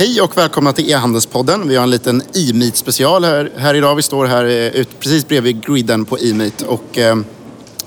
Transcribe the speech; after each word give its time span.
Hej 0.00 0.20
och 0.20 0.36
välkomna 0.36 0.72
till 0.72 0.90
e-handelspodden. 0.90 1.68
Vi 1.68 1.76
har 1.76 1.82
en 1.82 1.90
liten 1.90 2.22
e-meet 2.34 2.76
special 2.76 3.24
här, 3.24 3.50
här 3.56 3.74
idag. 3.74 3.94
Vi 3.94 4.02
står 4.02 4.26
här 4.26 4.44
eh, 4.44 4.50
ut, 4.50 4.88
precis 5.00 5.28
bredvid 5.28 5.66
griden 5.66 6.04
på 6.04 6.18
e-meet 6.18 6.62
och 6.62 6.98
eh, 6.98 7.16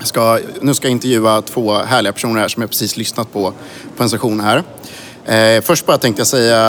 ska, 0.02 0.38
nu 0.60 0.74
ska 0.74 0.86
jag 0.86 0.92
intervjua 0.92 1.42
två 1.42 1.72
härliga 1.72 2.12
personer 2.12 2.40
här 2.40 2.48
som 2.48 2.60
jag 2.60 2.70
precis 2.70 2.96
lyssnat 2.96 3.32
på 3.32 3.52
på 3.96 4.02
en 4.02 4.10
session 4.10 4.40
här. 4.40 4.62
Eh, 5.24 5.62
först 5.62 5.86
bara 5.86 5.98
tänkte 5.98 6.20
jag 6.20 6.26
säga 6.26 6.60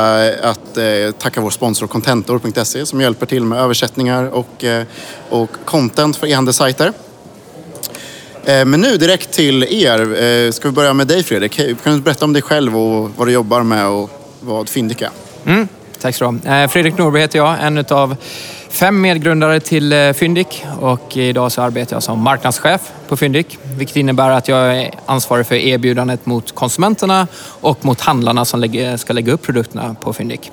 att 0.42 0.78
eh, 0.78 1.12
tacka 1.20 1.42
vår 1.42 1.50
sponsor 1.50 1.88
Contentor.se 1.88 2.86
som 2.86 3.02
hjälper 3.02 3.26
till 3.26 3.44
med 3.44 3.60
översättningar 3.60 4.24
och, 4.24 4.64
eh, 4.64 4.86
och 5.30 5.50
content 5.66 6.18
för 6.18 6.28
e-handelssajter. 6.28 6.94
Eh, 8.46 8.66
men 8.66 8.82
nu 8.82 8.98
direkt 8.98 9.32
till 9.32 9.64
er. 9.64 10.24
Eh, 10.24 10.52
ska 10.52 10.68
vi 10.68 10.74
börja 10.76 10.94
med 10.94 11.08
dig 11.08 11.24
Fredrik? 11.24 11.56
Kan 11.84 11.94
du 11.96 12.02
berätta 12.02 12.26
om 12.26 12.34
dig 12.34 12.42
själv 12.42 12.78
och 12.78 13.12
vad 13.18 13.28
du 13.28 13.32
jobbar 13.32 13.64
med 13.64 13.88
och 13.88 14.10
vad 14.40 14.70
Fyndik 14.70 15.02
är? 15.02 15.25
Mm, 15.46 15.68
tack 16.02 16.16
så 16.16 16.32
du 16.32 16.50
ha. 16.50 16.62
Eh, 16.62 16.70
Fredrik 16.70 16.98
Norberg 16.98 17.22
heter 17.22 17.40
jag, 17.40 17.56
en 17.62 17.86
av 17.90 18.16
fem 18.70 19.02
medgrundare 19.02 19.60
till 19.60 19.94
eh, 19.94 20.14
Fyndik 20.14 20.66
och 20.80 21.18
idag 21.18 21.52
så 21.52 21.62
arbetar 21.62 21.96
jag 21.96 22.04
som 22.04 22.20
marknadschef 22.20 22.82
på 23.08 23.18
Fyndik. 23.18 23.58
Vilket 23.78 23.96
innebär 23.96 24.30
att 24.30 24.48
jag 24.48 24.78
är 24.78 24.92
ansvarig 25.06 25.46
för 25.46 25.56
erbjudandet 25.56 26.26
mot 26.26 26.56
konsumenterna 26.56 27.28
och 27.62 27.86
mot 27.86 28.02
handlarna 28.02 28.46
som 28.46 28.62
ska 28.98 29.14
lägga 29.14 29.34
upp 29.34 29.42
produkterna 29.42 29.96
på 30.02 30.14
Fyndik. 30.14 30.52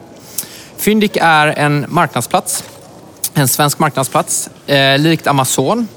Fyndik 0.77 1.17
är 1.21 1.47
en 1.47 1.87
marknadsplats, 1.89 2.65
en 3.35 3.49
svensk 3.49 3.79
marknadsplats, 3.79 4.51
eh, 4.67 4.99
likt 4.99 5.27
Amazon, 5.27 5.89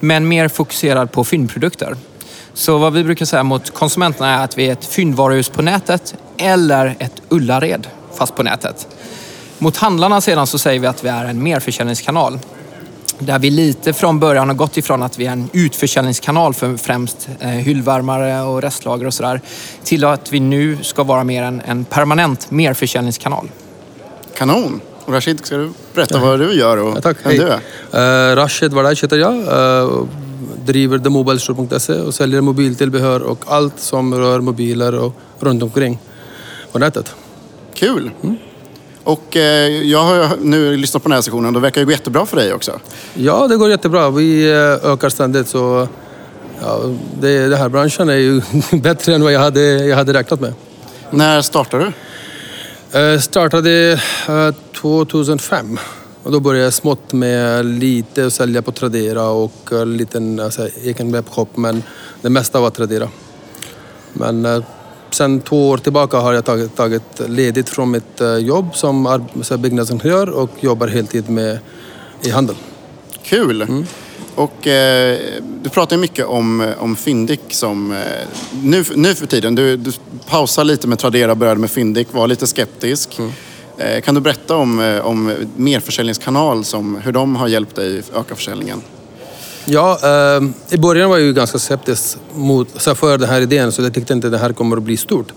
men 0.00 0.28
mer 0.28 0.48
fokuserad 0.48 1.12
på 1.12 1.24
fyndprodukter. 1.24 1.96
Så 2.54 2.78
vad 2.78 2.92
vi 2.92 3.04
brukar 3.04 3.26
säga 3.26 3.42
mot 3.42 3.74
konsumenterna 3.74 4.28
är 4.28 4.44
att 4.44 4.58
vi 4.58 4.68
är 4.68 4.72
ett 4.72 4.84
fyndvaruhus 4.84 5.48
på 5.48 5.62
nätet 5.62 6.14
eller 6.38 6.96
ett 6.98 7.22
Ullared, 7.28 7.86
fast 8.18 8.34
på 8.34 8.42
nätet. 8.42 8.88
Mot 9.58 9.76
handlarna 9.76 10.20
sedan 10.20 10.46
så 10.46 10.58
säger 10.58 10.80
vi 10.80 10.86
att 10.86 11.04
vi 11.04 11.08
är 11.08 11.24
en 11.24 11.42
merförsäljningskanal. 11.42 12.38
Där 13.18 13.38
vi 13.38 13.50
lite 13.50 13.92
från 13.92 14.20
början 14.20 14.48
har 14.48 14.54
gått 14.54 14.76
ifrån 14.76 15.02
att 15.02 15.18
vi 15.18 15.26
är 15.26 15.32
en 15.32 15.50
utförsäljningskanal 15.52 16.54
för 16.54 16.76
främst 16.76 17.28
eh, 17.40 17.48
hyllvärmare 17.48 18.42
och 18.42 18.62
restlager 18.62 19.06
och 19.06 19.14
sådär. 19.14 19.40
Till 19.84 20.04
att 20.04 20.32
vi 20.32 20.40
nu 20.40 20.78
ska 20.82 21.02
vara 21.02 21.24
mer 21.24 21.42
en, 21.42 21.62
en 21.66 21.84
permanent 21.84 22.50
merförsäljningskanal. 22.50 23.48
Kanon! 24.36 24.80
Och 25.04 25.12
Rashid, 25.12 25.46
ska 25.46 25.56
du 25.56 25.72
berätta 25.94 26.18
vad 26.18 26.38
du 26.38 26.54
gör 26.54 26.76
och 26.76 26.96
Ja, 26.96 27.00
tack, 27.00 27.16
vem 27.22 27.30
hej. 27.30 27.38
du 27.38 27.98
är? 27.98 28.30
Uh, 28.30 28.36
Rashid 28.36 28.72
Wadac 28.72 29.02
heter 29.02 29.18
jag. 29.18 29.34
Uh, 29.34 30.06
driver 30.64 30.98
themobilestore.se 30.98 31.92
och 31.92 32.14
säljer 32.14 32.40
mobiltillbehör 32.40 33.22
och 33.22 33.44
allt 33.46 33.78
som 33.80 34.14
rör 34.14 34.40
mobiler 34.40 34.94
och 34.94 35.14
runt 35.40 35.62
omkring 35.62 35.98
på 36.72 36.78
nätet. 36.78 37.14
Kul! 37.82 38.10
Och 39.04 39.36
eh, 39.36 39.82
jag 39.82 40.02
har 40.04 40.36
nu 40.40 40.76
lyssnat 40.76 41.02
på 41.02 41.08
den 41.08 41.14
här 41.14 41.22
sessionen 41.22 41.46
och 41.46 41.52
det 41.52 41.60
verkar 41.60 41.80
ju 41.80 41.84
gå 41.84 41.90
jättebra 41.92 42.26
för 42.26 42.36
dig 42.36 42.52
också. 42.54 42.80
Ja, 43.14 43.46
det 43.48 43.56
går 43.56 43.70
jättebra. 43.70 44.10
Vi 44.10 44.52
uh, 44.52 44.92
ökar 44.92 45.08
ständigt 45.08 45.48
så 45.48 45.88
ja, 46.60 46.80
det, 47.20 47.48
det 47.48 47.56
här 47.56 47.68
branschen 47.68 48.08
är 48.08 48.16
ju 48.16 48.42
bättre 48.72 49.14
än 49.14 49.22
vad 49.22 49.32
jag 49.32 49.40
hade, 49.40 49.60
jag 49.60 49.96
hade 49.96 50.12
räknat 50.12 50.40
med. 50.40 50.54
När 51.10 51.42
startade 51.42 51.92
du? 52.92 52.98
Uh, 53.00 53.20
startade 53.20 54.00
uh, 54.28 54.54
2005 54.80 55.78
och 56.22 56.32
då 56.32 56.40
började 56.40 56.64
jag 56.64 56.72
smått 56.72 57.12
med 57.12 57.66
lite 57.66 58.26
att 58.26 58.32
sälja 58.32 58.62
på 58.62 58.72
Tradera 58.72 59.28
och 59.28 59.72
uh, 59.72 59.86
liten 59.86 60.40
alltså, 60.40 60.68
egen 60.82 61.12
webbshop 61.12 61.56
men 61.56 61.82
det 62.20 62.30
mesta 62.30 62.60
var 62.60 62.70
Tradera. 62.70 63.08
Men 64.12 64.46
uh, 64.46 64.64
sen 65.14 65.40
två 65.40 65.68
år 65.68 65.78
tillbaka 65.78 66.16
har 66.16 66.32
jag 66.32 66.44
tagit, 66.44 66.76
tagit 66.76 67.20
ledigt 67.28 67.68
från 67.68 67.90
mitt 67.90 68.20
uh, 68.20 68.36
jobb 68.36 68.76
som 68.76 69.26
byggnadsingenjör 69.58 70.30
och 70.30 70.50
jobbar 70.60 70.88
heltid 70.88 71.30
med 71.30 71.58
i 72.22 72.30
handel. 72.30 72.56
Kul! 73.22 73.84
Och 74.34 74.66
eh, 74.66 75.18
du 75.62 75.70
pratar 75.70 75.96
ju 75.96 76.00
mycket 76.00 76.26
om, 76.26 76.72
om 76.78 76.96
Fyndik 76.96 77.40
som... 77.48 77.92
Eh, 77.92 77.98
nu, 78.62 78.84
nu 78.94 79.14
för 79.14 79.26
tiden, 79.26 79.54
du, 79.54 79.76
du 79.76 79.92
pausar 80.28 80.64
lite 80.64 80.88
med 80.88 80.98
Tradera, 80.98 81.34
började 81.34 81.60
med 81.60 81.70
Fyndik, 81.70 82.08
var 82.12 82.26
lite 82.26 82.46
skeptisk. 82.46 83.20
Eh, 83.78 84.00
kan 84.00 84.14
du 84.14 84.20
berätta 84.20 84.56
om, 84.56 84.80
eh, 84.80 85.06
om 85.06 85.34
merförsäljningskanal, 85.56 86.64
som, 86.64 86.96
hur 86.96 87.12
de 87.12 87.36
har 87.36 87.48
hjälpt 87.48 87.76
dig 87.76 88.02
öka 88.14 88.34
försäljningen? 88.34 88.82
Ja, 89.64 89.98
eh, 90.02 90.42
i 90.70 90.78
början 90.78 91.10
var 91.10 91.16
jag 91.16 91.26
ju 91.26 91.32
ganska 91.32 91.58
skeptisk 91.58 92.16
mot, 92.34 92.68
så 92.80 92.94
för 92.94 93.18
den 93.18 93.28
här 93.28 93.40
idén 93.40 93.72
så 93.72 93.82
jag 93.82 93.94
tyckte 93.94 94.12
inte 94.12 94.28
det 94.28 94.38
här 94.38 94.52
kommer 94.52 94.76
att 94.76 94.82
bli 94.82 94.96
stort. 94.96 95.32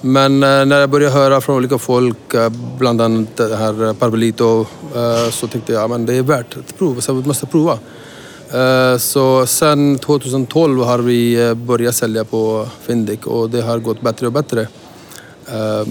Men 0.00 0.42
eh, 0.42 0.64
när 0.64 0.80
jag 0.80 0.90
började 0.90 1.14
höra 1.14 1.40
från 1.40 1.56
olika 1.56 1.78
folk, 1.78 2.34
eh, 2.34 2.52
bland 2.78 3.00
annat 3.00 3.36
det 3.36 3.56
här 3.56 3.94
Parvelito, 3.94 4.66
eh, 4.94 5.30
så 5.30 5.46
tyckte 5.46 5.72
jag 5.72 5.92
att 5.92 6.06
det 6.06 6.14
är 6.14 6.22
värt 6.22 6.56
att 6.56 6.78
prova, 6.78 7.00
så 7.00 7.12
vi 7.12 7.26
måste 7.26 7.46
prova. 7.46 7.78
Eh, 8.52 8.98
så 8.98 9.46
sen 9.46 9.98
2012 9.98 10.82
har 10.82 10.98
vi 10.98 11.48
eh, 11.48 11.54
börjat 11.54 11.94
sälja 11.94 12.24
på 12.24 12.68
Fyndik 12.82 13.26
och 13.26 13.50
det 13.50 13.60
har 13.60 13.78
gått 13.78 14.00
bättre 14.00 14.26
och 14.26 14.32
bättre. 14.32 14.60
Eh, 15.46 15.86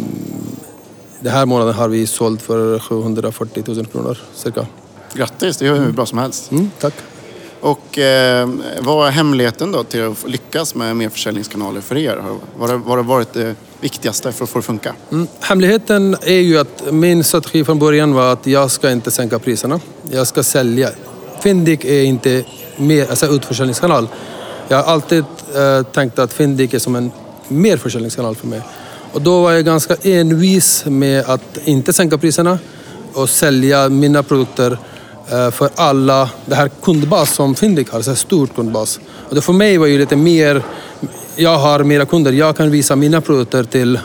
den 1.20 1.34
här 1.34 1.46
månaden 1.46 1.74
har 1.74 1.88
vi 1.88 2.08
sålt 2.08 2.42
för 2.42 2.80
740 2.80 3.64
000 3.68 3.86
kronor 3.86 4.18
cirka. 4.36 4.66
Grattis, 5.14 5.58
det 5.58 5.68
är 5.68 5.74
hur 5.74 5.92
bra 5.92 6.06
som 6.06 6.18
helst. 6.18 6.52
Mm, 6.52 6.72
tack. 6.80 6.94
Och 7.62 7.98
eh, 7.98 8.50
vad 8.80 9.08
är 9.08 9.12
hemligheten 9.12 9.72
då 9.72 9.84
till 9.84 10.04
att 10.04 10.30
lyckas 10.30 10.76
med 10.76 10.96
mer 10.96 11.10
försäljningskanaler 11.10 11.82
för 11.82 11.98
er? 11.98 12.24
Vad 12.58 12.70
har, 12.70 12.78
vad 12.78 12.98
har 12.98 13.04
varit 13.04 13.34
det 13.34 13.56
viktigaste 13.80 14.32
för 14.32 14.44
att 14.44 14.50
få 14.50 14.58
det 14.58 14.60
att 14.60 14.66
funka? 14.66 14.96
Mm. 15.12 15.28
Hemligheten 15.40 16.16
är 16.22 16.40
ju 16.40 16.58
att 16.58 16.84
min 16.92 17.24
strategi 17.24 17.64
från 17.66 17.80
början 17.80 18.14
var 18.14 18.34
att 18.34 18.48
jag 18.48 18.72
ska 18.72 18.92
inte 18.92 19.12
sänka 19.12 19.40
priserna. 19.40 19.80
Jag 20.12 20.28
ska 20.28 20.44
sälja. 20.44 20.90
Fyndik 21.44 21.86
är 21.86 22.04
inte 22.04 22.44
mer, 22.78 23.10
alltså 23.10 23.26
utförsäljningskanal. 23.26 24.08
Jag 24.68 24.78
har 24.78 24.94
alltid 24.94 25.24
eh, 25.56 25.84
tänkt 25.84 26.20
att 26.20 26.34
Fyndik 26.34 26.74
är 26.74 26.80
som 26.80 26.96
en 26.96 27.12
merförsäljningskanal 27.48 28.36
för 28.36 28.48
mig. 28.48 28.62
Och 29.14 29.22
då 29.22 29.42
var 29.42 29.52
jag 29.52 29.66
ganska 29.66 29.96
envis 30.04 30.86
med 30.86 31.26
att 31.26 31.58
inte 31.66 31.94
sänka 31.94 32.18
priserna 32.18 32.60
och 33.14 33.30
sälja 33.30 33.90
mina 33.90 34.24
produkter 34.24 34.78
Eh, 35.32 35.52
för 35.52 35.70
alla, 35.76 36.30
det 36.46 36.56
här 36.56 36.70
kundbas 36.82 37.34
som 37.34 37.56
Fyndik 37.56 37.90
har, 37.90 38.02
så 38.02 38.12
här 38.12 38.16
stort 38.16 38.56
kundbas. 38.56 39.00
Och 39.30 39.36
det 39.36 39.42
för 39.42 39.54
mig 39.54 39.78
var 39.78 39.88
ju 39.88 39.98
lite 39.98 40.16
mer, 40.16 40.64
jag 41.36 41.58
har 41.58 41.84
mera 41.84 42.06
kunder, 42.06 42.32
jag 42.32 42.58
kan 42.58 42.72
visa 42.72 42.96
mina 42.96 43.22
produkter 43.22 43.64
till 43.64 44.00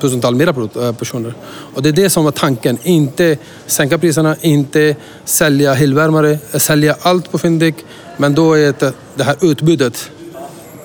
tusentals 0.00 0.36
mera 0.36 0.68
eh, 0.86 0.92
personer. 0.92 1.34
Och 1.74 1.82
det 1.82 1.88
är 1.88 1.92
det 1.92 2.10
som 2.10 2.24
var 2.24 2.32
tanken. 2.32 2.78
Inte 2.82 3.38
sänka 3.66 3.98
priserna, 3.98 4.36
inte 4.40 4.96
sälja 5.24 5.74
hyllvärmare, 5.74 6.38
sälja 6.58 6.96
allt 7.02 7.30
på 7.30 7.38
Fyndik. 7.38 7.74
Men 8.16 8.34
då 8.34 8.54
är 8.54 8.74
det, 8.78 8.92
det 9.14 9.24
här 9.24 9.36
utbudet, 9.40 10.10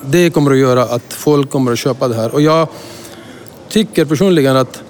det 0.01 0.29
kommer 0.29 0.51
att 0.51 0.57
göra 0.57 0.83
att 0.83 1.13
folk 1.13 1.49
kommer 1.49 1.71
att 1.71 1.79
köpa 1.79 2.07
det 2.07 2.15
här. 2.15 2.33
Och 2.33 2.41
jag 2.41 2.67
tycker 3.69 4.05
personligen 4.05 4.57
att 4.57 4.83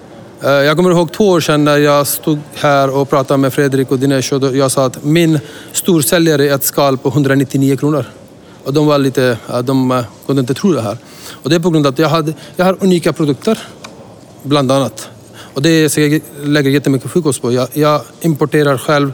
Eh, 0.43 0.49
jag 0.49 0.77
kommer 0.77 0.91
ihåg 0.91 1.11
två 1.11 1.29
år 1.29 1.39
sedan 1.39 1.63
när 1.63 1.77
jag 1.77 2.07
stod 2.07 2.39
här 2.53 2.95
och 2.95 3.09
pratade 3.09 3.37
med 3.37 3.53
Fredrik 3.53 3.91
och 3.91 3.99
Dinesh 3.99 4.33
och 4.33 4.55
jag 4.55 4.71
sa 4.71 4.85
att 4.85 5.03
min 5.03 5.39
storsäljare 5.71 6.49
är 6.49 6.55
ett 6.55 6.63
skal 6.63 6.97
på 6.97 7.09
199 7.09 7.77
kronor. 7.77 8.05
Och 8.63 8.73
de 8.73 8.87
var 8.87 8.97
lite, 8.97 9.37
de 9.63 9.91
eh, 9.91 10.03
kunde 10.25 10.39
inte 10.39 10.53
tro 10.53 10.71
det 10.71 10.81
här. 10.81 10.97
Och 11.31 11.49
det 11.49 11.55
är 11.55 11.59
på 11.59 11.69
grund 11.69 11.87
av 11.87 11.93
att 11.93 11.99
jag, 11.99 12.09
hade, 12.09 12.33
jag 12.55 12.65
har 12.65 12.77
unika 12.79 13.13
produkter, 13.13 13.59
bland 14.43 14.71
annat. 14.71 15.09
Och 15.53 15.61
det 15.61 15.97
lägger 16.43 16.69
jag 16.69 16.73
jättemycket 16.73 17.11
fokus 17.11 17.39
på. 17.39 17.51
Jag, 17.51 17.67
jag 17.73 18.01
importerar 18.21 18.77
själv 18.77 19.13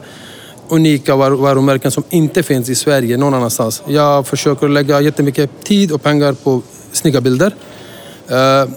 unika 0.69 1.15
var, 1.15 1.31
varumärken 1.31 1.91
som 1.91 2.03
inte 2.09 2.43
finns 2.43 2.69
i 2.69 2.75
Sverige 2.75 3.17
någon 3.17 3.33
annanstans. 3.33 3.83
Jag 3.87 4.27
försöker 4.27 4.67
lägga 4.67 5.01
jättemycket 5.01 5.63
tid 5.63 5.91
och 5.91 6.03
pengar 6.03 6.33
på 6.33 6.61
snygga 6.91 7.21
bilder. 7.21 7.55
Uh, 8.31 8.71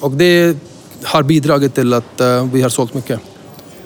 och 0.00 0.10
det 0.10 0.56
har 1.04 1.22
bidragit 1.22 1.74
till 1.74 1.92
att 1.92 2.20
eh, 2.20 2.46
vi 2.52 2.62
har 2.62 2.68
sålt 2.68 2.94
mycket. 2.94 3.20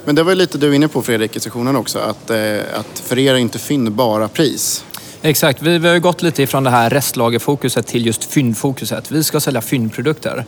Men 0.05 0.15
det 0.15 0.23
var 0.23 0.33
ju 0.33 0.39
lite 0.39 0.59
du 0.59 0.75
inne 0.75 0.89
på 0.89 1.03
Fredrik 1.03 1.37
i 1.37 1.41
sessionen 1.41 1.77
också, 1.77 1.99
att, 1.99 2.31
eh, 2.31 2.59
att 2.75 2.99
för 3.05 3.19
er 3.19 3.35
är 3.35 3.39
inte 3.39 3.59
fynd 3.59 3.93
bara 3.93 4.29
pris. 4.29 4.85
Exakt, 5.23 5.63
vi, 5.63 5.79
vi 5.79 5.89
har 5.89 5.95
ju 5.95 6.01
gått 6.01 6.23
lite 6.23 6.43
ifrån 6.43 6.65
det 6.65 6.71
här 6.71 6.91
restlagerfokuset 6.91 7.87
till 7.87 8.07
just 8.07 8.25
fyndfokuset. 8.25 9.11
Vi 9.11 9.25
ska 9.25 9.41
sälja 9.41 9.61
fyndprodukter. 9.61 10.45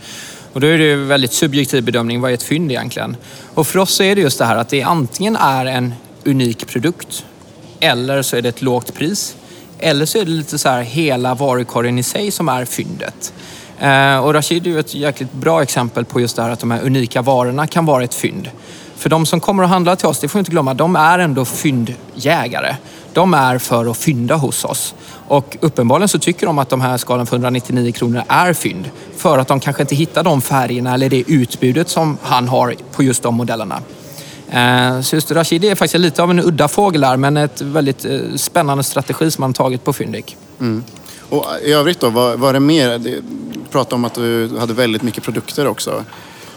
Och 0.53 0.61
då 0.61 0.67
är 0.67 0.79
det 0.79 0.85
ju 0.85 0.93
en 0.93 1.09
väldigt 1.09 1.33
subjektiv 1.33 1.85
bedömning, 1.85 2.21
vad 2.21 2.31
är 2.31 2.35
ett 2.35 2.43
fynd 2.43 2.71
egentligen? 2.71 3.17
Och 3.55 3.67
för 3.67 3.79
oss 3.79 3.95
så 3.95 4.03
är 4.03 4.15
det 4.15 4.21
just 4.21 4.39
det 4.39 4.45
här 4.45 4.57
att 4.57 4.69
det 4.69 4.83
antingen 4.83 5.37
är 5.37 5.67
en 5.67 5.95
unik 6.25 6.67
produkt 6.67 7.25
eller 7.81 8.23
så 8.23 8.37
är 8.37 8.43
det 8.43 8.49
ett 8.49 8.63
lågt 8.63 8.95
pris. 8.95 9.37
Eller 9.79 10.07
så 10.07 10.19
är 10.19 10.25
det 10.25 10.31
lite 10.31 10.59
så 10.59 10.69
här 10.69 10.83
hela 10.83 11.35
varukorgen 11.35 11.99
i 11.99 12.03
sig 12.03 12.31
som 12.31 12.49
är 12.49 12.65
fyndet. 12.65 13.33
Eh, 13.81 14.19
och 14.19 14.35
Rashid 14.35 14.67
är 14.67 14.71
ju 14.71 14.79
ett 14.79 14.95
jäkligt 14.95 15.33
bra 15.33 15.63
exempel 15.63 16.05
på 16.05 16.21
just 16.21 16.37
det 16.37 16.43
här 16.43 16.51
att 16.51 16.61
de 16.61 16.71
här 16.71 16.83
unika 16.83 17.23
varorna 17.23 17.67
kan 17.67 17.87
vara 17.87 18.05
ett 18.05 18.15
fynd. 18.15 18.51
För 18.97 19.11
de 19.11 19.27
som 19.27 19.41
kommer 19.41 19.63
och 19.63 19.69
handlar 19.69 19.97
till 19.97 20.07
oss, 20.07 20.21
det 20.21 20.29
får 20.29 20.39
vi 20.39 20.41
inte 20.41 20.51
glömma, 20.51 20.75
de 20.75 20.97
är 20.97 21.19
ändå 21.19 21.45
fyndjägare. 21.45 22.77
de 23.13 23.35
är 23.35 23.59
för 23.59 23.91
att 23.91 23.97
fynda 23.97 24.37
hos 24.37 24.65
oss. 24.65 24.95
Och 25.29 25.57
uppenbarligen 25.61 26.09
så 26.09 26.19
tycker 26.19 26.47
de 26.47 26.59
att 26.59 26.69
de 26.69 26.81
här 26.81 26.97
skalen 26.97 27.27
för 27.27 27.37
199 27.37 27.93
kronor 27.93 28.23
är 28.29 28.53
fynd. 28.53 28.91
För 29.17 29.39
att 29.39 29.49
de 29.49 29.61
kanske 29.61 29.83
inte 29.83 29.95
hittar 29.95 30.23
de 30.23 30.41
färgerna 30.41 30.95
eller 30.95 31.09
det 31.09 31.25
utbudet 31.27 31.89
som 31.89 32.19
han 32.23 32.49
har 32.49 32.75
på 32.93 33.03
just 33.03 33.23
de 33.23 33.35
modellerna. 33.35 33.83
Eh, 34.51 35.01
så 35.01 35.17
just 35.17 35.31
Rashidi 35.31 35.69
är 35.69 35.75
faktiskt 35.75 36.01
lite 36.01 36.23
av 36.23 36.31
en 36.31 36.41
udda 36.41 36.69
fågel 36.69 37.05
här, 37.05 37.17
men 37.17 37.37
ett 37.37 37.61
väldigt 37.61 38.05
eh, 38.05 38.21
spännande 38.37 38.85
strategi 38.85 39.31
som 39.31 39.43
han 39.43 39.53
tagit 39.53 39.85
på 39.85 39.93
Fyndik. 39.93 40.37
Mm. 40.61 40.85
Och 41.31 41.47
i 41.65 41.73
övrigt 41.73 42.01
då, 42.01 42.11
vad 42.11 42.39
var 42.39 42.53
det 42.53 42.61
mer? 42.61 42.99
Du 42.99 43.23
pratade 43.71 43.95
om 43.95 44.05
att 44.05 44.15
du 44.15 44.51
hade 44.59 44.75
väldigt 44.75 45.03
mycket 45.03 45.25
produkter 45.25 45.67
också. 45.67 46.05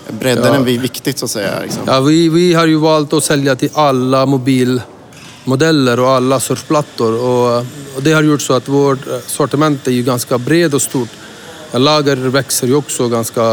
Bredden 0.09 0.43
Ja. 0.53 0.55
är 0.55 0.79
viktigt 0.79 1.17
så 1.19 1.25
att 1.25 1.31
säga. 1.31 1.59
Liksom. 1.63 1.81
Ja, 1.87 1.99
vi, 2.01 2.29
vi 2.29 2.53
har 2.53 2.67
ju 2.67 2.75
valt 2.75 3.13
att 3.13 3.23
sälja 3.23 3.55
till 3.55 3.69
alla 3.73 4.25
mobilmodeller 4.25 5.99
och 5.99 6.09
alla 6.09 6.39
surfplattor. 6.39 7.13
Och, 7.23 7.57
och 7.95 8.03
det 8.03 8.11
har 8.13 8.23
gjort 8.23 8.41
så 8.41 8.53
att 8.53 8.67
vårt 8.67 9.07
eh, 9.07 9.13
sortiment 9.27 9.87
är 9.87 9.91
ju 9.91 10.03
ganska 10.03 10.37
bred 10.37 10.73
och 10.73 10.81
stort. 10.81 11.09
Lager 11.71 12.15
växer 12.15 12.67
ju 12.67 12.75
också 12.75 13.07
ganska, 13.09 13.43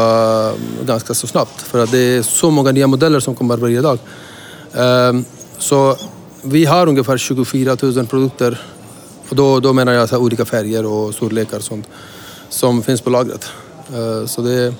ganska 0.85 1.13
så 1.13 1.27
snabbt 1.27 1.61
för 1.61 1.83
att 1.83 1.91
det 1.91 1.97
är 1.99 2.21
så 2.21 2.49
många 2.51 2.71
nya 2.71 2.87
modeller 2.87 3.19
som 3.19 3.35
kommer 3.35 3.57
varje 3.57 3.81
dag. 3.81 3.99
Ehm, 4.73 5.25
Så 5.57 5.97
vi 6.41 6.65
har 6.65 6.87
ungefär 6.87 7.17
24 7.17 7.77
000 7.81 8.07
produkter. 8.07 8.61
Och 9.31 9.37
då, 9.37 9.59
då 9.59 9.73
menar 9.73 9.93
jag 9.93 10.09
så 10.09 10.17
olika 10.17 10.45
färger 10.45 10.85
och 10.85 11.13
storlekar 11.13 11.57
och 11.57 11.63
sånt 11.63 11.87
som 12.49 12.83
finns 12.83 13.01
på 13.01 13.09
lagret. 13.09 13.49
Eh, 13.93 14.25
Så 14.25 14.41
det, 14.41 14.73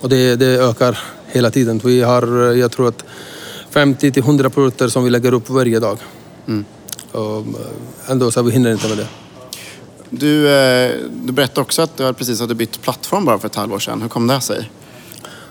och 0.00 0.08
det, 0.08 0.36
det 0.36 0.46
ökar 0.46 0.98
hela 1.26 1.50
tiden. 1.50 1.80
Vi 1.84 2.02
har, 2.02 2.50
eh, 2.50 2.58
jag 2.58 2.72
tror 2.72 2.88
att 2.88 3.04
50 3.70 4.12
till 4.12 4.22
100 4.22 4.50
produkter 4.50 4.88
som 4.88 5.04
vi 5.04 5.10
lägger 5.10 5.34
upp 5.34 5.50
varje 5.50 5.80
dag. 5.80 5.98
Och 7.12 7.36
eh, 7.38 7.44
ändå 8.06 8.30
så 8.30 8.42
vi 8.42 8.52
hinner 8.52 8.72
inte 8.72 8.88
med 8.88 8.98
det. 8.98 9.06
Du, 10.10 10.42
du 11.26 11.32
berättade 11.32 11.60
också 11.60 11.82
att 11.82 11.96
du 11.96 12.12
precis 12.12 12.40
hade 12.40 12.54
bytt 12.54 12.82
plattform 12.82 13.24
bara 13.24 13.38
för 13.38 13.48
ett 13.48 13.54
halvår 13.56 13.78
sedan. 13.78 14.02
Hur 14.02 14.08
kom 14.08 14.26
det 14.26 14.40
sig? 14.40 14.70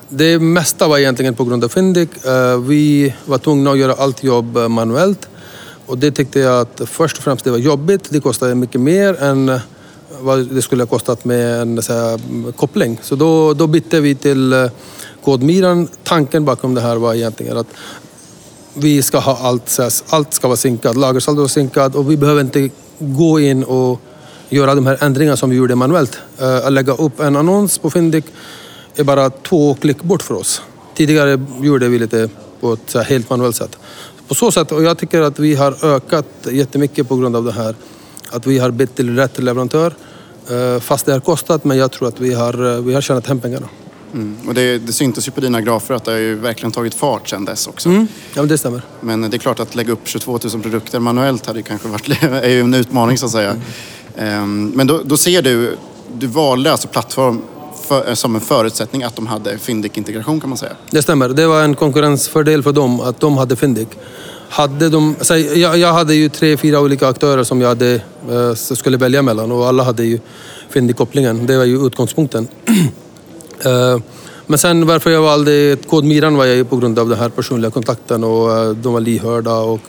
Det 0.09 0.39
mesta 0.39 0.88
var 0.88 0.97
egentligen 0.97 1.35
på 1.35 1.45
grund 1.45 1.63
av 1.63 1.69
Fyndik. 1.69 2.09
Vi 2.67 3.13
var 3.25 3.38
tvungna 3.38 3.71
att 3.71 3.77
göra 3.77 3.94
allt 3.94 4.23
jobb 4.23 4.57
manuellt. 4.57 5.29
Och 5.89 5.97
det 5.97 6.12
tyckte 6.12 6.39
jag 6.39 6.62
att 6.62 6.81
först 6.86 7.18
och 7.18 7.24
främst 7.24 7.45
det 7.45 7.51
var 7.51 7.57
jobbigt. 7.57 8.07
Det 8.09 8.19
kostade 8.19 8.56
mycket 8.56 8.81
mer 8.81 9.24
än 9.24 9.59
vad 10.19 10.45
det 10.45 10.62
skulle 10.62 10.83
ha 10.83 10.88
kostat 10.88 11.25
med 11.25 11.62
en 11.62 11.81
så 11.81 11.94
här, 11.94 12.19
koppling. 12.51 13.00
Så 13.01 13.15
då, 13.15 13.53
då 13.53 13.68
bytte 13.68 14.00
vi 14.00 14.15
till 14.15 14.53
eh, 14.53 14.65
Kodmiran. 15.24 15.88
Tanken 16.03 16.45
bakom 16.45 16.75
det 16.75 16.81
här 16.81 16.95
var 16.95 17.13
egentligen 17.13 17.57
att 17.57 17.68
vi 18.74 19.01
ska 19.01 19.18
ha 19.18 19.38
allt, 19.38 19.69
så 19.69 19.81
här, 19.81 19.91
allt 20.09 20.33
ska 20.33 20.47
vara 20.47 20.57
synkat, 20.57 20.97
lagersaldo 20.97 21.44
är 21.44 21.47
synkat 21.47 21.95
och 21.95 22.12
vi 22.12 22.18
behöver 22.18 22.42
inte 22.42 22.69
gå 23.00 23.39
in 23.39 23.63
och 23.63 24.01
göra 24.50 24.75
de 24.75 24.85
här 24.85 24.97
ändringarna 25.01 25.38
som 25.38 25.50
vi 25.50 25.56
gjorde 25.56 25.75
manuellt. 25.75 26.18
Eh, 26.39 26.65
att 26.65 26.74
lägga 26.74 26.94
upp 26.94 27.19
en 27.19 27.35
annons 27.35 27.77
på 27.77 27.89
Fyndik 27.89 28.25
är 28.95 29.03
bara 29.03 29.30
två 29.30 29.75
klick 29.75 30.03
bort 30.03 30.24
för 30.24 30.35
oss. 30.35 30.62
Tidigare 30.95 31.45
gjorde 31.62 31.88
vi 31.88 32.00
lite 32.00 32.30
på 32.59 32.74
ett 32.74 32.95
helt 33.07 33.30
manuellt 33.30 33.56
sätt. 33.56 33.77
På 34.30 34.36
så 34.36 34.52
sätt, 34.52 34.72
och 34.72 34.84
jag 34.84 34.98
tycker 34.98 35.22
att 35.22 35.40
vi 35.40 35.56
har 35.56 35.86
ökat 35.86 36.26
jättemycket 36.52 37.10
på 37.10 37.16
grund 37.16 37.36
av 37.36 37.44
det 37.44 37.52
här. 37.52 37.76
Att 38.31 38.48
vi 38.48 38.60
har 38.60 38.72
bytt 38.72 38.96
till 38.96 39.16
rätt 39.16 39.40
leverantör. 39.40 39.94
Eh, 40.50 40.80
Fast 40.80 41.06
det 41.06 41.12
har 41.12 41.20
kostat, 41.20 41.64
men 41.64 41.78
jag 41.78 41.92
tror 41.92 42.08
att 42.08 42.20
vi 42.20 42.34
har, 42.34 42.76
eh, 42.76 42.81
vi 42.81 42.94
har 42.94 43.02
tjänat 43.02 43.28
hem 43.28 43.40
pengarna. 43.40 43.68
Mm. 44.14 44.38
Och 44.48 44.54
det, 44.54 44.78
det 44.78 44.94
syntes 44.94 45.28
ju 45.28 45.31
på 45.31 45.42
dina 45.42 45.62
grafer 45.62 45.94
att 45.94 46.06
det 46.06 46.12
har 46.12 46.18
ju 46.18 46.36
verkligen 46.36 46.72
tagit 46.72 46.94
fart 46.94 47.30
sedan 47.30 47.46
dess 47.46 47.68
också. 47.68 47.90
Mm. 47.90 48.08
Ja, 48.34 48.42
men 48.42 48.48
det 48.48 48.58
stämmer. 48.58 48.81
Men 49.02 49.22
det 49.22 49.38
är 49.38 49.40
klart 49.40 49.60
att 49.60 49.76
lägga 49.76 49.94
upp 49.94 50.08
22 50.08 50.40
000 50.54 50.62
produkter 50.62 51.00
manuellt 51.00 51.46
hade 51.46 51.60
ju 51.60 51.64
kanske 51.64 51.88
varit 51.88 52.24
är 52.24 52.50
ju 52.50 52.60
en 52.60 52.74
utmaning 52.74 53.18
så 53.18 53.26
att 53.26 53.31
säga. 53.31 53.56
Ehm, 54.18 54.72
Men 54.76 54.88
då, 54.88 55.02
då 55.04 55.18
ser 55.18 55.42
du, 55.42 55.78
du 56.18 56.28
valde 56.28 56.72
alltså 56.72 56.88
plattform 56.88 57.42
för, 57.88 58.10
eh, 58.10 58.13
som 58.13 58.36
en 58.36 58.42
förutsättning 58.42 59.04
att 59.04 59.16
de 59.16 59.27
hade 59.27 59.57
Fyndik-integration 59.57 60.39
kan 60.39 60.50
man 60.50 60.57
säga. 60.57 60.71
Det 60.92 61.01
stämmer. 61.01 61.30
Det 61.30 61.48
var 61.48 61.63
en 61.63 61.75
konkurrensfördel 61.75 62.63
för 62.63 62.71
dem 62.71 63.00
att 63.00 63.19
de 63.19 63.38
hade 63.38 63.56
Fyndik. 63.56 63.88
Hade 64.50 64.89
de, 64.89 65.16
jag, 65.56 65.77
jag 65.77 65.94
hade 65.94 66.16
ju 66.16 66.30
tre, 66.30 66.57
fyra 66.57 66.80
olika 66.80 67.07
aktörer 67.07 67.44
som 67.44 67.62
jag 67.62 67.68
hade, 67.68 67.94
eh, 68.30 68.54
skulle 68.54 68.98
välja 68.98 69.21
mellan 69.21 69.51
och 69.51 69.68
alla 69.68 69.83
hade 69.83 70.04
ju 70.04 70.19
Fyndik-kopplingen. 70.69 71.45
Det 71.45 71.57
var 71.57 71.66
ju 71.66 71.86
utgångspunkten. 71.86 72.48
Eh, 73.63 74.00
Men 74.50 74.60
sen 74.60 74.88
varför 74.88 75.10
jag 75.10 75.21
valde 75.21 75.77
Kodmiran 75.89 76.38
var 76.38 76.45
ju 76.45 76.66
på 76.66 76.77
grund 76.77 77.00
av 77.00 77.10
den 77.10 77.19
här 77.19 77.30
personliga 77.30 77.71
kontakten 77.71 78.24
och 78.24 78.57
eh, 78.57 78.69
de 78.69 78.94
var 78.94 79.00
lyhörda 79.00 79.54
och 79.54 79.80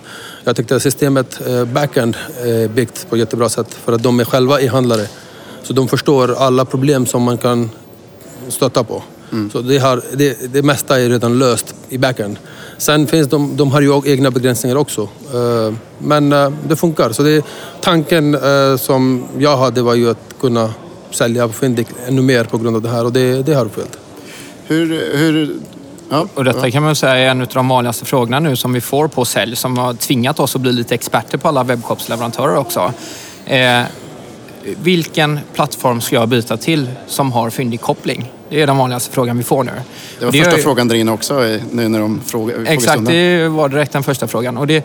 jag 0.44 0.56
tyckte 0.56 0.76
att 0.76 0.82
systemet 0.82 1.40
eh, 1.46 1.64
backend 1.64 2.16
är 2.44 2.68
byggt 2.68 3.10
på 3.10 3.14
ett 3.16 3.20
jättebra 3.20 3.48
sätt 3.48 3.74
för 3.84 3.92
att 3.92 4.02
de 4.02 4.20
är 4.20 4.24
själva 4.24 4.60
e-handlare. 4.60 5.06
Så 5.62 5.72
de 5.72 5.88
förstår 5.88 6.34
alla 6.38 6.64
problem 6.64 7.06
som 7.06 7.22
man 7.22 7.38
kan 7.38 7.70
stöta 8.48 8.84
på. 8.84 9.02
Så 9.52 9.60
det, 9.60 9.78
har, 9.78 10.02
det, 10.12 10.52
det 10.52 10.62
mesta 10.62 11.00
är 11.00 11.08
redan 11.08 11.38
löst 11.38 11.74
i 11.88 11.98
backend. 11.98 12.38
Sen 12.78 13.06
finns 13.06 13.28
de, 13.28 13.56
de 13.56 13.70
har 13.70 13.80
ju 13.80 14.12
egna 14.12 14.30
begränsningar 14.30 14.76
också. 14.76 15.02
Eh, 15.34 15.74
Men 15.98 16.32
eh, 16.32 16.52
det 16.68 16.76
funkar. 16.76 17.12
Så 17.12 17.22
det, 17.22 17.44
tanken 17.80 18.34
eh, 18.34 18.76
som 18.76 19.24
jag 19.38 19.56
hade 19.56 19.82
var 19.82 19.94
ju 19.94 20.10
att 20.10 20.34
kunna 20.40 20.74
sälja 21.10 21.46
på 21.46 21.52
Fyndik 21.52 21.86
ännu 22.08 22.22
mer 22.22 22.44
på 22.44 22.58
grund 22.58 22.76
av 22.76 22.82
det 22.82 22.88
här 22.88 23.04
och 23.04 23.12
det, 23.12 23.42
det 23.42 23.54
har 23.54 23.64
uppfyllt. 23.64 23.98
Hur, 24.66 25.16
hur, 25.16 25.56
ja, 26.10 26.26
Och 26.34 26.44
detta 26.44 26.70
kan 26.70 26.82
man 26.82 26.96
säga 26.96 27.16
är 27.16 27.28
en 27.28 27.40
av 27.40 27.46
de 27.54 27.68
vanligaste 27.68 28.04
frågorna 28.04 28.40
nu 28.40 28.56
som 28.56 28.72
vi 28.72 28.80
får 28.80 29.08
på 29.08 29.24
sälj 29.24 29.56
som 29.56 29.78
har 29.78 29.94
tvingat 29.94 30.40
oss 30.40 30.56
att 30.56 30.62
bli 30.62 30.72
lite 30.72 30.94
experter 30.94 31.38
på 31.38 31.48
alla 31.48 31.62
webbshopsleverantörer 31.62 32.56
också. 32.56 32.92
Eh, 33.46 33.82
vilken 34.64 35.40
plattform 35.54 36.00
ska 36.00 36.16
jag 36.16 36.28
byta 36.28 36.56
till 36.56 36.88
som 37.06 37.32
har 37.32 37.50
fyndig 37.50 37.80
koppling? 37.80 38.32
Det 38.48 38.62
är 38.62 38.66
den 38.66 38.76
vanligaste 38.76 39.12
frågan 39.12 39.36
vi 39.38 39.42
får 39.44 39.64
nu. 39.64 39.72
det 40.18 40.24
var 40.24 40.32
Det 40.32 40.38
första 40.38 40.56
ju- 40.56 40.62
frågan 40.62 40.88
där 40.88 40.94
inne 40.96 41.12
också 41.12 41.46
eh, 41.46 41.60
nu 41.72 41.88
när 41.88 41.98
de 42.00 42.20
frågar 42.26 42.64
Exakt, 42.66 43.06
det 43.06 43.48
var 43.48 43.68
direkt 43.68 43.92
den 43.92 44.02
första 44.02 44.26
frågan. 44.28 44.56
Och 44.56 44.66
det, 44.66 44.84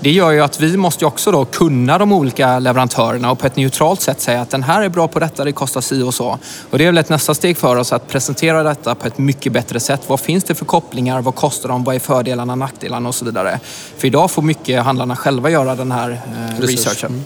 det 0.00 0.10
gör 0.10 0.30
ju 0.30 0.40
att 0.40 0.60
vi 0.60 0.76
måste 0.76 1.06
också 1.06 1.32
då 1.32 1.44
kunna 1.44 1.98
de 1.98 2.12
olika 2.12 2.58
leverantörerna 2.58 3.30
och 3.30 3.38
på 3.38 3.46
ett 3.46 3.56
neutralt 3.56 4.00
sätt 4.00 4.20
säga 4.20 4.40
att 4.40 4.50
den 4.50 4.62
här 4.62 4.82
är 4.82 4.88
bra 4.88 5.08
på 5.08 5.18
detta, 5.18 5.44
det 5.44 5.52
kostar 5.52 5.80
si 5.80 6.02
och 6.02 6.14
så. 6.14 6.38
Och 6.70 6.78
det 6.78 6.84
är 6.84 6.88
väl 6.88 6.98
ett 6.98 7.08
nästa 7.08 7.34
steg 7.34 7.56
för 7.56 7.76
oss 7.76 7.92
att 7.92 8.08
presentera 8.08 8.62
detta 8.62 8.94
på 8.94 9.06
ett 9.06 9.18
mycket 9.18 9.52
bättre 9.52 9.80
sätt. 9.80 10.00
Vad 10.06 10.20
finns 10.20 10.44
det 10.44 10.54
för 10.54 10.64
kopplingar? 10.64 11.20
Vad 11.22 11.34
kostar 11.34 11.68
de? 11.68 11.84
Vad 11.84 11.94
är 11.94 11.98
fördelarna, 11.98 12.54
nackdelarna 12.54 13.08
och 13.08 13.14
så 13.14 13.24
vidare? 13.24 13.60
För 13.96 14.06
idag 14.06 14.30
får 14.30 14.42
mycket 14.42 14.82
handlarna 14.84 15.16
själva 15.16 15.50
göra 15.50 15.74
den 15.74 15.92
här 15.92 16.10
eh, 16.10 16.60
Research. 16.60 16.70
researchen. 16.70 17.24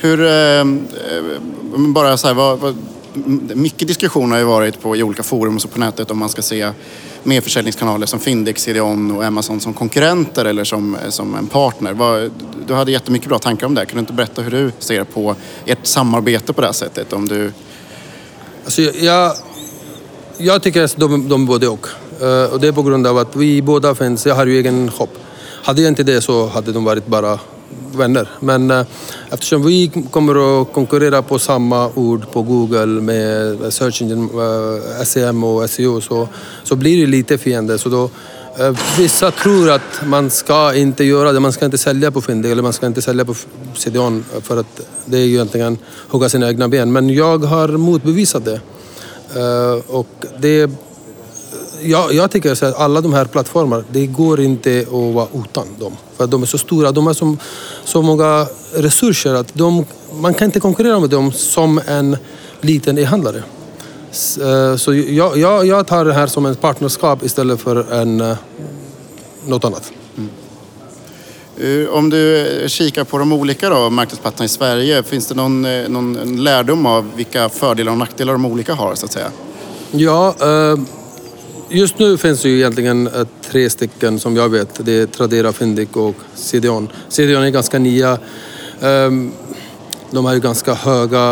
Hur, 0.00 0.20
eh, 0.24 0.30
eh, 0.60 0.64
bara 1.94 2.16
så 2.16 2.26
här, 2.26 2.34
vad, 2.34 2.58
vad, 2.58 2.76
mycket 3.54 3.88
diskussioner 3.88 4.32
har 4.32 4.38
ju 4.38 4.44
varit 4.44 4.82
på, 4.82 4.96
i 4.96 5.02
olika 5.02 5.22
forum 5.22 5.56
och 5.56 5.62
så 5.62 5.68
på 5.68 5.80
nätet 5.80 6.10
om 6.10 6.18
man 6.18 6.28
ska 6.28 6.42
se 6.42 6.70
mer 7.22 7.40
försäljningskanaler 7.40 8.06
som 8.06 8.20
Findex, 8.20 8.62
CDON 8.62 9.10
och 9.16 9.24
Amazon 9.24 9.60
som 9.60 9.74
konkurrenter 9.74 10.44
eller 10.44 10.64
som, 10.64 10.94
eh, 10.94 11.08
som 11.10 11.34
en 11.34 11.46
partner. 11.46 11.92
Vad, 11.92 12.30
du 12.66 12.74
hade 12.74 12.92
jättemycket 12.92 13.28
bra 13.28 13.38
tankar 13.38 13.66
om 13.66 13.74
det. 13.74 13.86
Kan 13.86 13.94
du 13.94 14.00
inte 14.00 14.12
berätta 14.12 14.42
hur 14.42 14.50
du 14.50 14.72
ser 14.78 15.04
på 15.04 15.34
ert 15.66 15.86
samarbete 15.86 16.52
på 16.52 16.60
det 16.60 16.66
här 16.66 16.72
sättet? 16.74 17.12
Om 17.12 17.28
du, 17.28 17.52
Alltså, 18.64 18.82
jag- 18.82 19.34
jag, 20.38 20.62
tycker 20.62 20.82
att 20.82 20.96
de, 20.96 21.28
de 21.28 21.42
är 21.42 21.46
både 21.46 21.68
och. 21.68 21.86
Eh, 22.20 22.44
och 22.52 22.60
det 22.60 22.68
är 22.68 22.72
på 22.72 22.82
grund 22.82 23.06
av 23.06 23.18
att 23.18 23.36
vi 23.36 23.62
båda 23.62 23.94
finns, 23.94 24.26
jag 24.26 24.34
har 24.34 24.46
ju 24.46 24.56
egen 24.58 24.90
shop. 24.90 25.08
Hade 25.62 25.82
jag 25.82 25.88
inte 25.88 26.02
det 26.02 26.20
så 26.20 26.46
hade 26.46 26.72
de 26.72 26.84
varit 26.84 27.06
bara 27.06 27.38
vänner. 27.96 28.28
Men 28.40 28.70
eh, 28.70 28.86
eftersom 29.30 29.66
vi 29.66 29.92
kommer 30.10 30.62
att 30.62 30.72
konkurrera 30.72 31.22
på 31.22 31.38
samma 31.38 31.90
ord 31.94 32.30
på 32.32 32.42
Google 32.42 32.86
med 32.86 33.62
eh, 33.62 33.70
Search 33.70 34.02
Engine, 34.02 34.28
eh, 34.98 35.04
SEM 35.04 35.44
och 35.44 35.70
SEO 35.70 36.00
så, 36.00 36.28
så 36.64 36.76
blir 36.76 37.00
det 37.00 37.06
lite 37.06 37.38
fiende. 37.38 37.78
Så 37.78 37.88
då, 37.88 38.10
eh, 38.58 38.76
vissa 38.98 39.30
tror 39.30 39.70
att 39.70 40.06
man 40.06 40.30
ska 40.30 40.74
inte 40.74 41.04
göra 41.04 41.32
det, 41.32 41.40
man 41.40 41.52
ska 41.52 41.64
inte 41.64 41.78
sälja 41.78 42.10
på 42.10 42.20
Fyndig 42.20 42.52
eller 42.52 42.62
man 42.62 42.72
ska 42.72 42.86
inte 42.86 43.02
sälja 43.02 43.24
på 43.24 43.34
CDON 43.74 44.24
för 44.42 44.56
att 44.56 44.80
det 45.04 45.18
är 45.18 45.24
ju 45.24 45.34
egentligen 45.34 45.78
hugga 46.08 46.28
sina 46.28 46.48
egna 46.48 46.68
ben. 46.68 46.92
Men 46.92 47.10
jag 47.10 47.44
har 47.44 47.68
motbevisat 47.68 48.44
det. 48.44 48.60
Eh, 49.36 49.94
och 49.96 50.08
det 50.38 50.70
jag, 51.82 52.12
jag 52.14 52.30
tycker 52.30 52.54
så 52.54 52.66
att 52.66 52.78
alla 52.78 53.00
de 53.00 53.12
här 53.14 53.24
plattformarna, 53.24 53.84
det 53.92 54.06
går 54.06 54.40
inte 54.40 54.80
att 54.80 55.14
vara 55.14 55.26
utan 55.44 55.66
dem. 55.78 55.96
För 56.16 56.26
de 56.26 56.42
är 56.42 56.46
så 56.46 56.58
stora, 56.58 56.92
de 56.92 57.06
har 57.06 57.14
så, 57.14 57.36
så 57.84 58.02
många 58.02 58.46
resurser 58.74 59.34
att 59.34 59.54
de, 59.54 59.84
man 60.20 60.34
kan 60.34 60.44
inte 60.46 60.60
konkurrera 60.60 61.00
med 61.00 61.10
dem 61.10 61.32
som 61.32 61.80
en 61.86 62.16
liten 62.60 62.98
e-handlare. 62.98 63.42
Eh, 64.42 64.76
Så 64.76 64.94
jag, 64.94 65.36
jag, 65.38 65.66
jag 65.66 65.86
tar 65.86 66.04
det 66.04 66.12
här 66.12 66.26
som 66.26 66.46
ett 66.46 66.60
partnerskap 66.60 67.24
istället 67.24 67.60
för 67.60 67.92
en, 67.92 68.20
eh, 68.20 68.36
något 69.46 69.64
annat. 69.64 69.92
eh, 71.60 71.88
om 71.94 72.10
du 72.10 72.46
kikar 72.68 73.04
på 73.04 73.18
de 73.18 73.32
olika 73.32 73.68
då, 73.70 73.90
marknadsplatserna 73.90 74.44
i 74.44 74.48
Sverige, 74.48 75.02
finns 75.02 75.26
det 75.26 75.34
någon, 75.34 75.62
någon 75.92 76.36
lärdom 76.44 76.86
av 76.86 77.10
vilka 77.16 77.48
fördelar 77.48 77.92
och 77.92 77.98
nackdelar 77.98 78.32
de 78.32 78.46
olika 78.46 78.74
har 78.74 78.94
så 78.94 79.06
att 79.06 79.12
säga? 79.12 79.30
Ja, 79.90 80.34
eh, 80.40 80.78
just 81.70 81.98
nu 81.98 82.16
finns 82.16 82.42
det 82.42 82.48
ju 82.48 82.56
egentligen 82.56 83.06
eh, 83.06 83.26
tre 83.50 83.70
stycken 83.70 84.20
som 84.20 84.36
jag 84.36 84.48
vet. 84.48 84.84
Det 84.84 84.92
är 84.92 85.06
Tradera, 85.06 85.52
Fyndik 85.52 85.96
och 85.96 86.14
CDON. 86.34 86.88
CDON 87.08 87.42
är 87.42 87.50
ganska 87.50 87.78
nya. 87.78 88.18
Ehm, 88.80 89.32
de 90.10 90.24
har 90.24 90.34
ju 90.34 90.40
ganska 90.40 90.74
höga 90.74 91.30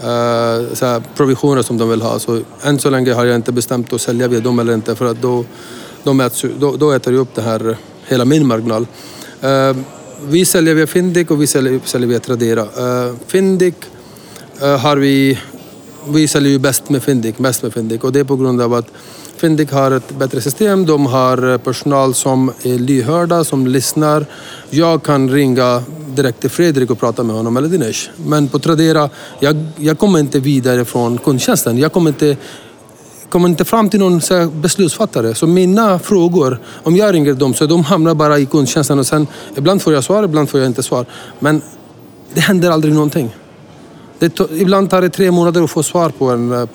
eh, 0.00 0.74
så 0.74 0.86
här, 0.86 1.02
provisioner 1.16 1.62
som 1.62 1.78
de 1.78 1.90
vill 1.90 2.02
ha. 2.02 2.18
Så 2.18 2.40
än 2.62 2.78
så 2.78 2.90
länge 2.90 3.12
har 3.12 3.24
jag 3.24 3.36
inte 3.36 3.52
bestämt 3.52 3.92
att 3.92 4.00
sälja 4.00 4.28
via 4.28 4.40
dem 4.40 4.58
eller 4.58 4.74
inte 4.74 4.94
för 4.94 5.06
att 5.06 5.22
då, 5.22 5.44
de 6.02 6.20
äts, 6.20 6.44
då, 6.58 6.76
då 6.76 6.92
äter 6.92 7.12
ju 7.12 7.18
upp 7.18 7.34
det 7.34 7.42
här, 7.42 7.76
hela 8.06 8.24
min 8.24 8.46
marginal. 8.46 8.86
Ehm, 9.40 9.84
vi 10.28 10.44
säljer 10.44 10.74
via 10.74 10.86
Fyndik 10.86 11.30
och 11.30 11.42
vi 11.42 11.46
säljer, 11.46 11.80
säljer 11.84 12.08
via 12.08 12.20
Tradera. 12.20 12.62
Ehm, 12.62 13.18
Findic 13.26 13.74
Fyndik 13.74 13.74
eh, 14.62 14.78
har 14.78 14.96
vi, 14.96 15.38
vi 16.08 16.28
säljer 16.28 16.52
ju 16.52 16.58
bäst 16.58 16.90
med 16.90 17.02
Fyndik, 17.02 17.38
mest 17.38 17.62
med 17.62 17.72
Fyndik 17.72 18.04
och 18.04 18.12
det 18.12 18.20
är 18.20 18.24
på 18.24 18.36
grund 18.36 18.60
av 18.60 18.74
att 18.74 18.86
Fyndik 19.44 19.72
har 19.72 19.90
ett 19.90 20.18
bättre 20.18 20.40
system, 20.40 20.86
de 20.86 21.06
har 21.06 21.52
eh, 21.52 21.58
personal 21.58 22.14
som 22.14 22.52
är 22.62 22.78
lyhörda, 22.78 23.44
som 23.44 23.66
lyssnar. 23.66 24.26
Jag 24.70 25.02
kan 25.02 25.30
ringa 25.30 25.82
direkt 26.14 26.40
till 26.40 26.50
Fredrik 26.50 26.90
och 26.90 27.00
prata 27.00 27.22
med 27.22 27.36
honom 27.36 27.56
eller 27.56 27.68
Dinesh. 27.68 28.10
Men 28.26 28.48
på 28.48 28.58
Tradera, 28.58 29.10
jag, 29.40 29.56
jag 29.76 29.98
kommer 29.98 30.18
inte 30.18 30.40
vidare 30.40 30.84
från 30.84 31.18
kundtjänsten. 31.18 31.78
Jag 31.78 31.92
kommer 31.92 32.10
inte 32.10 32.36
kommer 33.28 33.48
inte 33.48 33.64
fram 33.64 33.90
till 33.90 34.00
någon 34.00 34.20
beslutsfattare. 34.60 35.34
Så 35.34 35.46
mina 35.46 35.98
frågor, 35.98 36.58
om 36.82 36.96
jag 36.96 37.14
ringer 37.14 37.34
dem, 37.34 37.54
så 37.54 37.66
de 37.66 37.84
hamnar 37.84 38.14
bara 38.14 38.38
i 38.38 38.46
kundtjänsten 38.46 38.98
och 38.98 39.06
sen 39.06 39.26
ibland 39.56 39.82
får 39.82 39.92
jag 39.92 40.04
svar, 40.04 40.22
ibland 40.24 40.50
får 40.50 40.60
jag 40.60 40.66
inte 40.66 40.82
svar. 40.82 41.06
Men 41.38 41.62
det 42.34 42.40
händer 42.40 42.70
aldrig 42.70 42.94
någonting. 42.94 43.36
Det 44.18 44.28
to- 44.38 44.56
ibland 44.56 44.90
tar 44.90 45.02
det 45.02 45.10
tre 45.10 45.30
månader 45.30 45.62
att 45.62 45.70
få 45.70 45.82
svar 45.82 46.10
på 46.10 46.30
en 46.30 46.52
eh, 46.52 46.68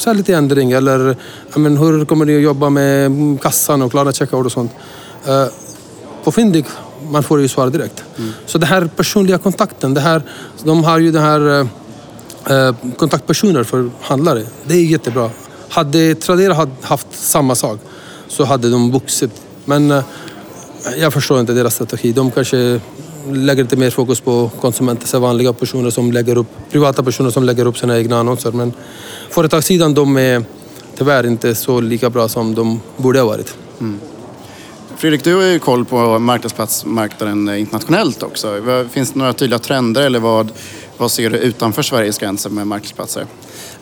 så 0.00 0.12
lite 0.12 0.34
ändring 0.34 0.72
eller 0.72 1.16
men, 1.54 1.76
hur 1.76 2.04
kommer 2.04 2.24
ni 2.24 2.36
att 2.36 2.42
jobba 2.42 2.70
med 2.70 3.06
mm, 3.06 3.38
kassan 3.38 3.82
och 3.82 3.90
klara 3.90 4.12
checkout 4.12 4.46
och 4.46 4.52
sånt. 4.52 4.72
Eh, 5.26 5.46
På 6.24 6.32
Fyndik 6.32 6.66
man 7.10 7.22
får 7.22 7.40
ju 7.40 7.48
svar 7.48 7.70
direkt. 7.70 8.04
Så 8.46 8.58
den 8.58 8.68
här 8.68 8.90
personliga 8.96 9.38
kontakten, 9.38 9.94
det 9.94 10.00
här, 10.00 10.22
de 10.64 10.84
har 10.84 10.98
ju 10.98 11.12
den 11.12 11.22
här 11.22 11.60
eh, 11.60 11.66
eh, 12.56 12.74
kontaktpersoner 12.96 13.64
för 13.64 13.90
handlare. 14.00 14.42
Det 14.64 14.74
är 14.74 14.84
jättebra. 14.84 15.30
Hade 15.68 16.14
Tradera 16.14 16.68
haft 16.82 17.06
samma 17.10 17.54
sak 17.54 17.80
så 18.28 18.44
hade 18.44 18.70
de 18.70 18.92
vuxit. 18.92 19.30
Men 19.64 19.90
eh, 19.90 20.02
jag 20.98 21.12
förstår 21.12 21.40
inte 21.40 21.52
deras 21.52 21.74
strategi. 21.74 22.12
De 22.12 22.30
kanske 22.30 22.80
lägger 23.30 23.62
lite 23.62 23.76
mer 23.76 23.90
fokus 23.90 24.20
på 24.20 24.50
konsumenter, 24.60 25.06
så 25.06 25.18
vanliga 25.18 25.52
personer 25.52 25.90
som 25.90 26.12
lägger 26.12 26.38
upp, 26.38 26.46
privata 26.70 27.02
personer 27.02 27.30
som 27.30 27.44
lägger 27.44 27.66
upp 27.66 27.78
sina 27.78 27.98
egna 27.98 28.18
annonser. 28.20 28.52
Men 28.52 28.72
företagssidan, 29.30 29.94
de 29.94 30.16
är 30.16 30.44
tyvärr 30.96 31.26
inte 31.26 31.54
så 31.54 31.80
lika 31.80 32.10
bra 32.10 32.28
som 32.28 32.54
de 32.54 32.80
borde 32.96 33.20
ha 33.20 33.26
varit. 33.26 33.54
Mm. 33.80 34.00
Fredrik, 34.96 35.24
du 35.24 35.34
har 35.34 35.42
ju 35.42 35.58
koll 35.58 35.84
på 35.84 36.18
marknadsplatsmarknaden 36.18 37.48
internationellt 37.48 38.22
också. 38.22 38.62
Finns 38.90 39.12
det 39.12 39.18
några 39.18 39.32
tydliga 39.32 39.58
trender 39.58 40.02
eller 40.02 40.20
vad, 40.20 40.52
vad 40.96 41.10
ser 41.10 41.30
du 41.30 41.38
utanför 41.38 41.82
Sveriges 41.82 42.18
gränser 42.18 42.50
med 42.50 42.66
marknadsplatser? 42.66 43.26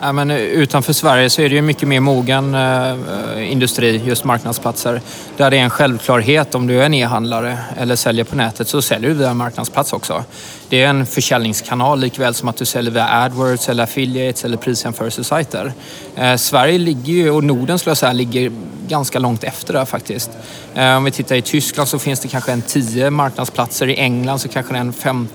Ja, 0.01 0.13
men 0.13 0.31
eh, 0.31 0.37
utanför 0.37 0.93
Sverige 0.93 1.31
så 1.31 1.43
är 1.43 1.49
det 1.49 1.55
ju 1.55 1.63
mycket 1.63 1.89
mer 1.89 2.01
mogen 2.01 2.55
eh, 2.55 2.91
eh, 2.91 3.53
industri, 3.53 4.03
just 4.05 4.25
marknadsplatser. 4.25 5.01
Där 5.37 5.51
det 5.51 5.59
är 5.59 5.63
en 5.63 5.71
självklarhet 5.71 6.55
om 6.55 6.67
du 6.67 6.81
är 6.81 6.87
en 6.87 6.95
e-handlare 6.95 7.59
eller 7.77 7.97
säljer 7.97 8.25
på 8.25 8.37
nätet 8.37 8.69
så 8.69 8.83
säljer 8.83 9.11
du 9.11 9.17
via 9.17 9.35
marknadsplats 9.35 9.93
också. 9.93 10.25
Det 10.71 10.83
är 10.83 10.89
en 10.89 11.07
försäljningskanal 11.07 12.01
likväl 12.01 12.35
som 12.35 12.49
att 12.49 12.57
du 12.57 12.65
säljer 12.65 12.93
via 12.93 13.09
AdWords 13.09 13.69
eller 13.69 13.85
affiliates 13.85 14.45
eller 14.45 14.57
prisjämförelsesajter. 14.57 15.73
Eh, 16.17 16.37
Sverige 16.37 16.79
ligger 16.79 17.13
ju, 17.13 17.31
och 17.31 17.45
Norden 17.45 17.79
skulle 17.79 17.91
jag 17.91 17.99
säga, 17.99 18.13
ligger 18.13 18.53
ganska 18.89 19.19
långt 19.19 19.45
efter 19.45 19.73
där 19.73 19.85
faktiskt. 19.85 20.31
Eh, 20.75 20.97
om 20.97 21.05
vi 21.05 21.11
tittar 21.11 21.37
i 21.37 21.43
Tyskland 21.43 21.89
så 21.89 21.99
finns 21.99 22.21
det 22.21 22.29
kanske 22.29 22.53
en 22.53 22.63
10 22.63 23.11
marknadsplatser. 23.11 23.89
I 23.89 23.97
England 23.97 24.39
så 24.39 24.49
kanske 24.49 24.73
det 24.73 24.77
är 24.77 24.81
en 24.81 24.93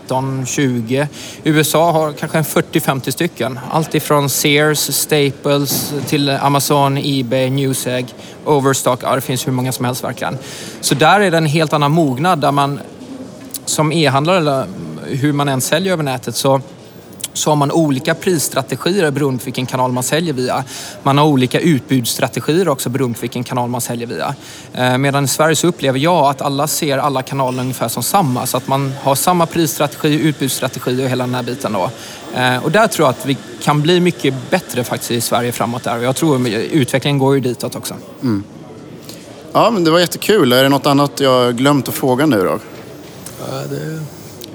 15-20. 0.08 1.08
USA 1.44 1.92
har 1.92 2.12
kanske 2.12 2.38
en 2.38 2.44
40-50 2.44 3.12
stycken. 3.12 3.60
Allt 3.72 3.96
ifrån 3.96 4.30
Sears, 4.30 4.80
Staples 4.80 5.94
till 6.08 6.30
Amazon, 6.30 6.98
Ebay, 6.98 7.50
Newsegg, 7.50 8.06
Overstock. 8.46 9.00
Ja, 9.04 9.16
det 9.16 9.22
finns 9.22 9.48
hur 9.48 9.52
många 9.52 9.72
som 9.72 9.86
helst 9.86 10.04
verkligen. 10.04 10.38
Så 10.82 10.96
där 10.96 11.20
är 11.20 11.32
det 11.32 11.38
en 11.38 11.46
helt 11.46 11.74
annan 11.74 11.92
mognad 11.92 12.40
där 12.40 12.52
man 12.52 12.80
som 13.66 13.92
e-handlare 13.92 14.66
hur 15.08 15.34
man 15.34 15.50
än 15.50 15.62
säljer 15.62 15.94
över 15.94 16.04
nätet 16.04 16.36
så 16.36 16.62
så 17.36 17.52
har 17.52 17.56
man 17.56 17.72
olika 17.72 18.14
prisstrategier 18.16 19.12
beroende 19.12 19.40
på 19.40 19.46
vilken 19.46 19.66
kanal 19.66 19.92
man 19.92 20.04
säljer 20.04 20.34
via. 20.34 20.64
Man 21.04 21.18
har 21.18 21.26
olika 21.26 21.60
utbudsstrategier 21.60 22.70
också 22.70 22.90
beroende 22.90 23.16
på 23.18 23.22
vilken 23.22 23.44
kanal 23.44 23.70
man 23.70 23.82
säljer 23.82 24.08
via. 24.08 24.36
Eh, 24.74 24.98
Medan 24.98 25.24
i 25.26 25.28
Sverige 25.28 25.56
så 25.56 25.68
upplever 25.68 26.00
jag 26.00 26.26
att 26.30 26.42
alla 26.42 26.68
ser 26.68 26.98
alla 26.98 27.22
kanaler 27.22 27.62
ungefär 27.62 27.88
som 27.88 28.04
samma. 28.04 28.46
Så 28.46 28.58
att 28.58 28.68
man 28.68 28.94
har 29.04 29.16
samma 29.16 29.46
prisstrategi, 29.46 30.20
utbudsstrategi 30.20 31.06
och 31.06 31.10
hela 31.10 31.24
den 31.26 31.36
här 31.36 31.44
biten 31.44 31.74
då. 31.74 31.90
Eh, 32.40 32.64
Och 32.64 32.72
där 32.72 32.88
tror 32.88 33.06
jag 33.06 33.10
att 33.10 33.26
vi 33.26 33.38
kan 33.64 33.82
bli 33.82 34.00
mycket 34.00 34.34
bättre 34.50 34.84
faktiskt 34.84 35.12
i 35.12 35.22
Sverige 35.22 35.52
framåt 35.52 35.84
där. 35.84 35.98
Och 35.98 36.04
jag 36.04 36.16
tror 36.16 36.48
utvecklingen 36.48 37.20
går 37.20 37.36
ju 37.36 37.42
ditåt 37.42 37.76
också. 37.76 37.94
Ja, 39.54 39.70
men 39.72 39.84
det 39.84 39.92
var 39.92 40.00
jättekul. 40.00 40.54
Är 40.54 40.64
det 40.64 40.70
något 40.70 40.86
annat 40.86 41.20
jag 41.20 41.56
glömt 41.58 41.88
att 41.88 41.94
fråga 41.96 42.26
nu 42.26 42.44
då? 42.44 42.60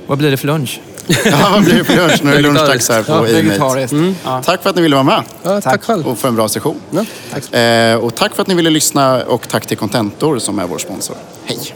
Vad 0.09 0.19
blir 0.19 0.31
det 0.31 0.37
för 0.37 0.47
lunch? 0.47 0.81
Ja, 1.25 1.49
vad 1.53 1.65
blir 1.65 1.75
det 1.75 1.85
för 1.85 1.97
lunch? 1.97 2.21
Nu 2.25 2.31
är 2.31 2.35
det 2.37 2.41
lunchdags 2.43 2.89
här 2.89 3.03
på 3.03 3.13
Ja, 3.13 3.27
e 3.29 3.33
Vegetariskt. 3.43 3.97
Ja. 4.25 4.43
Tack 4.43 4.63
för 4.63 4.71
att 4.71 4.77
ni 4.77 4.83
ville 4.83 4.97
vara 4.97 5.05
med 5.05 5.23
Ja, 5.43 5.61
tack 5.61 5.85
själv. 5.85 6.07
och 6.09 6.19
för 6.19 6.29
en 6.29 6.35
bra 6.37 6.49
session. 6.49 6.81
Ja. 7.51 7.59
Eh, 7.59 7.97
och 7.97 8.15
tack 8.15 8.35
för 8.35 8.43
att 8.43 8.49
ni 8.49 8.55
ville 8.55 8.71
lyssna 8.71 9.23
och 9.25 9.49
tack 9.49 9.67
till 9.67 9.77
Contentor 9.77 10.39
som 10.39 10.59
är 10.59 10.67
vår 10.67 10.79
sponsor. 10.79 11.17
Hej! 11.45 11.75